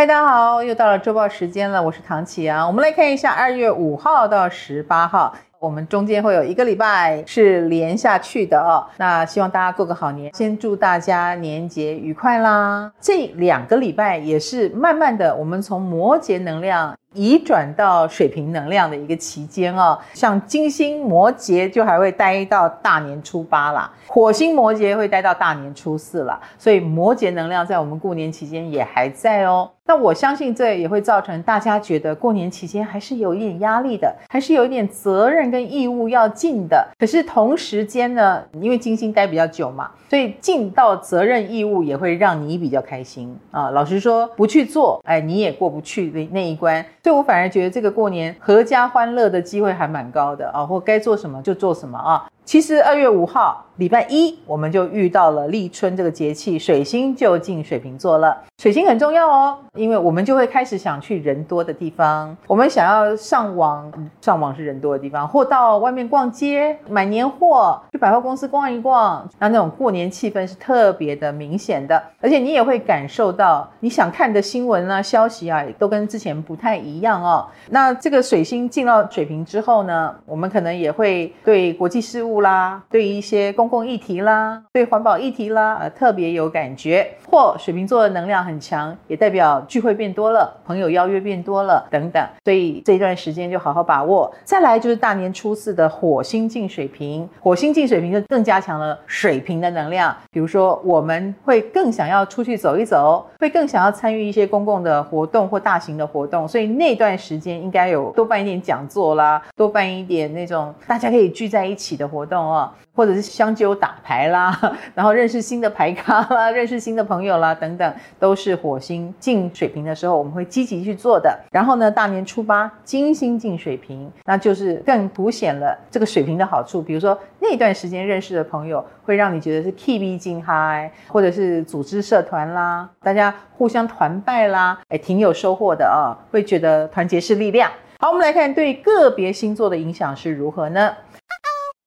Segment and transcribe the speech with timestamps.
[0.00, 2.66] 嗨，大家好，又到了周报时间了，我是唐启阳。
[2.66, 8.86] 我们来看一下二月五号到十八号，我们中间会有一个礼拜是连下去的哦。
[8.96, 12.90] 那希望大家过个好年，先祝大家年节愉快啦。
[12.98, 16.96] 这两个礼拜也是慢慢的，我们从摩羯能量。
[17.14, 29.68] 移转到水瓶能量的一个期间哦，像金星摩羯就还会待到大年初八啦，火星摩羯会待到大年初四啦，所以摩羯能量在我们过年期间也还在哦。
[29.86, 36.86] 那我相信这也会造成大家觉得过年期间还是有一点压力的，还是有一点责任跟义务要尽的。
[36.96, 43.70] 可是同时间呢，因为金星待比较久嘛，所以尽到责任义务也会让你比较开心啊。
[43.70, 46.86] 老实说，不去做，哎，你也过不去的那一关。
[47.02, 52.28] 所以我反而觉得这个过年合家欢乐的机会还蛮高的啊，或该做什么就做什么啊。
[52.50, 58.36] 其实二月五号礼拜一，我们就遇到了立春这个节气，水星就进水瓶座了。
[58.58, 77.46] 水星很重要哦，因为我们就会开始想去人多的地方，我们想要上网，上网是人多的地方，或到外面逛街买年货，去百货公司逛一逛，那那种过年气氛是特别的明显的，而且你也会感受到你想看的新闻啊、消息啊，都跟之前不太一样哦。
[77.70, 82.39] 那这个水星进到水瓶之后呢，我们可能也会对国际事务。
[82.40, 87.06] 啦，对于一些公共议题啦，对环保议题啦，呃，特别有感觉。
[87.30, 92.20] 或水瓶座的能量很强，也代表聚会变多了，朋友邀约变多了等等。
[92.44, 94.32] 所以这一段时间就好好把握。
[94.42, 100.16] 再来就是大年初四的火星进水瓶，火星进水瓶就更加强了水瓶的能量。
[100.32, 106.48] 比如说，我们会更想要出去走一走，会更想要参与一些公共的活动或大型的活动。
[106.48, 112.29] 所以那段时间应该有多办一点讲座啦，多办一点那种大家可以聚在一起的活动。
[112.30, 114.56] 动哦，或者是相揪打牌啦，
[114.94, 121.36] 然后认识新的牌咖啦， 认识新的朋友啦，等等，都是火星进水瓶的时候，我们会积极去做的。
[121.50, 126.80] 然后呢，大年初八金星进水瓶，那就是更凸显了这个水瓶的好处。
[126.80, 137.70] 比如说那段时间认识的朋友，会让你觉得是 KB 金嗨，或者是组织社团啦，大家互相团拜啦，哎，挺有收获的啊，会觉得团结是力量。
[137.98, 140.94] 好，我们来看对个别星座的影响是如何呢？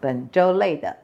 [0.00, 0.94] 本周类的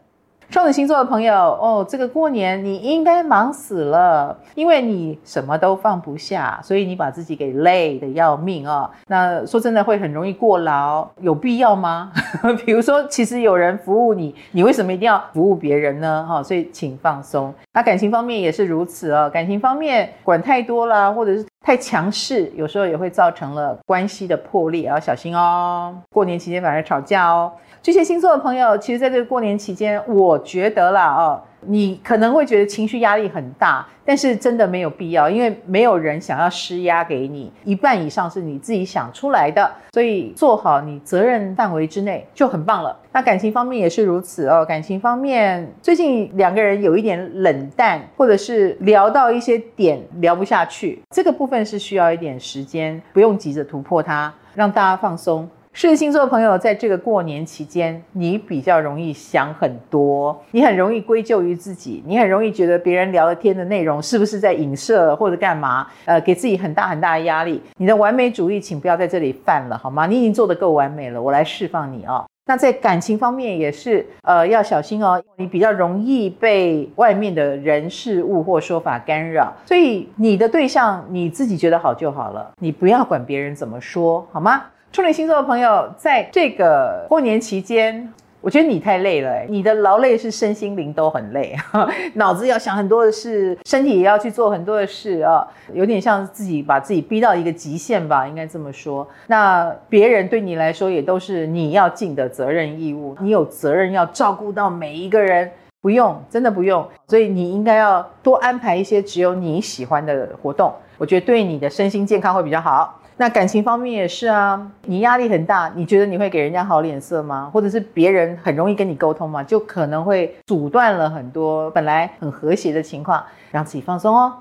[0.51, 8.91] 双子星座的朋友哦，这个过年你应该忙死了，因为你什么都放不下，所以你把自己给累得要命哦。
[9.07, 12.13] 那说真的会很容易过劳，有必要吗？
[12.67, 16.27] 比如说，其实有人服务你，你为什么一定要服务别人呢？
[16.29, 17.55] 哈，所以请放松。
[17.73, 25.97] 那感情方面也是如此哦，感情方面管太多了，或者是太强势，有时候也会造成了关系的破裂，要小心哦。
[26.11, 27.53] 过年期间反而吵架哦。
[27.81, 42.97] 巨蟹星座的朋友，其实在这个过年期间，我觉得啦，哦，你可能会觉得情绪压力很大，但是真的没有必要，因为没有人想要施压给你，一半以上是你自己想出来的，所以做好你责任范围之内就很棒了。
[43.13, 55.49] 那感情方面也是如此哦，感情方面最近两个人有一点冷淡，或者是聊到一些点聊不下去，这个部分是需要一点时间，不用急着突破它，让大家放松。
[55.75, 65.87] 狮子星座的朋友，在这个过年期间，你比较容易想很多，你很容易归咎于自己，你很容易觉得别人聊的天的内容是不是在影射或者干嘛？
[66.05, 67.59] 呃，给自己很大很大的压力。
[67.79, 70.07] 你的完美主义，请不要在这里犯了，好吗？
[70.07, 72.23] 你已经做得够完美了，我来释放你哦。
[72.45, 84.65] 那在感情方面也是，呃，要小心哦，你比较容易被外面的人事物或说法干扰，所以你的对象你自己觉得好就好了，你不要管别人怎么说，好吗？
[84.93, 89.43] 处女星座的朋友，在这个过年期间，我觉得你太累了。
[89.49, 91.57] 你的劳累是身心灵都很累，
[92.13, 99.09] 脑子要想很多的事，身体也要去做很多的事啊，有点像自己把自己逼到一个极限吧，应该这么说。
[99.29, 106.87] 那别人对你来说也都是你要尽的责任义务，你有责任要照顾到每一个人，不用，真的不用。
[107.09, 112.99] 所以你应该要多安排一些只有你喜欢的活动，我觉得对你的身心健康会比较好。
[113.17, 117.51] 那感情方面也是啊，你压力很大，你觉得你会给人家好脸色吗？
[117.53, 119.43] 或者是别人很容易跟你沟通吗？
[119.43, 124.33] 就可能会阻断了很多本来很和谐的情况，让自己放松哦。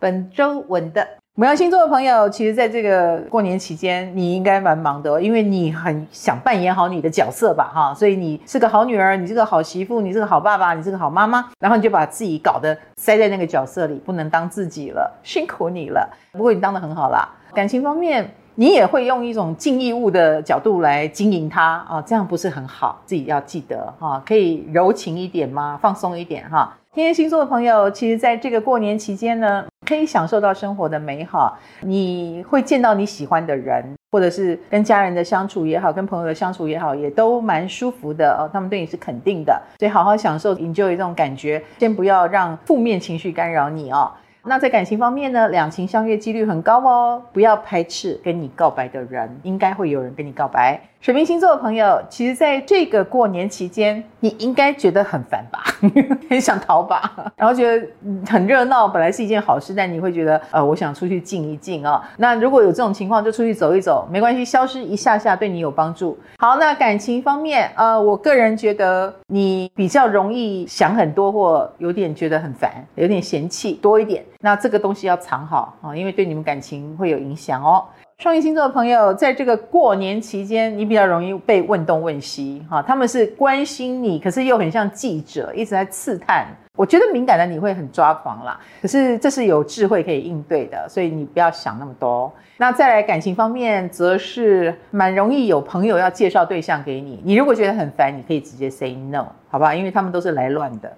[0.00, 1.06] 本周稳的
[1.38, 16.08] 牡羊星座的朋友，其实在这个过年期间，你应该蛮忙的，因为你很想扮演好你的角色吧，哈，所以你是个好女儿，你是个好媳妇，你是个好爸爸，你是个好妈妈，然后你就把自己搞得塞在那个角色里，不能当自己了，辛苦你了。
[16.32, 17.28] 不过你当得很好啦。
[17.52, 25.78] 感情方面，你也会用一种尽义务的角度来经营它啊，这样不是很好，自己要记得哈，可以柔情一点吗？
[25.82, 26.74] 放松一点哈。
[26.94, 31.56] 天蝎星座的朋友，其实在这个过年期间呢，可以享受到生活的美好。
[31.80, 38.50] 你会见到你喜欢的人，或者是跟家人的相处也好，跟朋友的相处也好，也都蛮舒服的哦。
[38.52, 44.12] 他们对你是肯定的，所以好好享受，enjoy 这种感觉，先不要让负面情绪干扰你哦。
[44.48, 50.80] 那在感情方面呢，两情相悦几率很高哦，不要排斥跟你告白的人，应该会有人跟你告白。
[51.00, 55.62] 水瓶星座的朋友，其实在这个过年期间，你应该觉得很烦吧，
[56.28, 57.86] 很想逃吧， 然后觉得
[58.26, 62.02] 很热闹，本来是一件好事，但你会觉得，呃，我想出去静一静啊。
[62.16, 66.18] 那如果有这种情况，就出去走一走，没关系，消失一下下对你有帮助。
[66.38, 74.24] 好，那感情方面，呃，我个人觉得你比较容易想很多，或有点觉得很烦，有点嫌弃多一点。
[74.40, 77.84] 那这个东西要藏好啊，因为对你们感情会有影响哦。
[78.22, 86.46] 双鱼星座的朋友，在这个过年期间，你比较容易被问东问西，哈，他们是关心你，可是又很像记者，一直在刺探。
[86.78, 92.32] 我觉得敏感的你会很抓狂啦，可是这是有智慧可以应对的，所以你不要想那么多。
[92.56, 99.74] 那再来感情方面，则是蛮容易有朋友要介绍对象给你，你如果觉得很烦，你可以直接 say no，好吧？
[99.74, 100.90] 因为他们都是来乱的。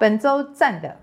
[0.00, 0.96] 本周赞的。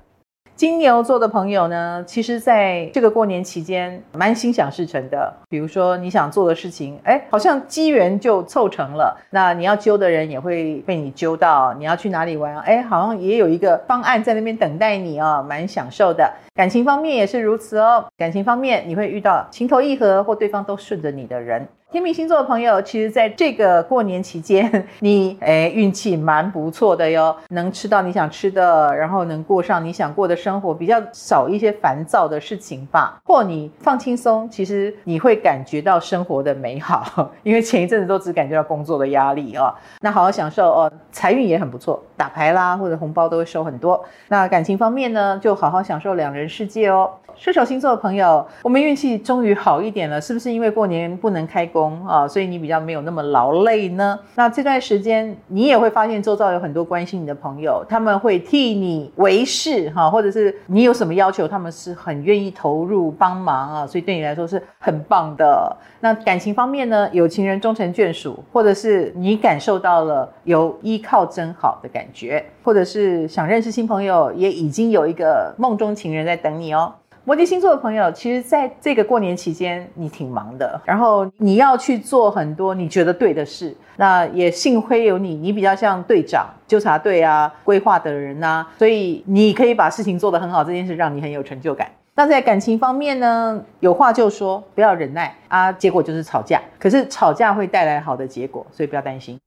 [0.55, 5.31] 金牛座的朋友呢，其实在这个过年期间蛮心想事成的。
[5.49, 9.15] 比如说你想做的事情，哎，好像机缘就凑成了。
[9.29, 11.73] 那你要揪的人也会被你揪到。
[11.75, 16.31] 你要去哪里玩，哎，好像也有一个方案在那边等待你哦，蛮享受的。
[16.55, 18.03] 感情方面也是如此哦。
[18.17, 21.67] 感情方面你会遇到情投意合或对方都顺着你的人。
[21.89, 24.69] 天秤星座的朋友，其实在这个过年期间，
[24.99, 33.17] 你诶运气蛮不错的哟，能吃到你想吃的，然后能过上你想过的生活，比较少一些烦躁的事情吧。
[33.23, 39.73] 或你放轻松，其实你会感觉到生活的美好， 因为前一阵子都只感觉到工作的压力哦。
[40.01, 44.03] 那好好享受哦，财运也很不错，打牌啦或者红包都会收很多。
[44.27, 47.09] 那感情方面呢，就好好享受两人世界哦。
[47.39, 54.19] 射手星座的朋友，我们运气终于好一点了，是不是因为过年不能开工啊，所以你比较没有那么劳累呢？
[54.35, 65.75] 那这段时间你也会发现周遭有很多关心你的朋友，他们会替你维系哈，或者是你有什么要求，他们是很愿意投入帮忙啊，所以对你来说是很棒的。
[65.99, 76.93] 那感情方面呢，有情人终成眷属，或者是你感受到了有依靠真好的感觉，或者是想认识新朋友，也已经有一个梦中情人在等你哦。
[77.27, 83.75] 摩羯星座的朋友，其实在这个过年期间，你挺忙的，然后你要去做很多你觉得对的事。
[83.97, 91.91] 那也幸亏有你，你比较像队长、纠察队啊、规划的人呐，所以你可以把事情做得很好，这件事让你很有成就感。
[92.15, 96.61] 那在感情方面呢，有话就说，不要忍耐啊，结果就是吵架。
[96.79, 99.37] 可是吵架会带来好的结果，所以不要担心。